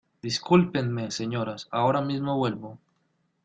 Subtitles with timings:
[0.23, 1.67] Discúlpenme, señoras.
[1.69, 2.79] Ahora mismo vuelvo.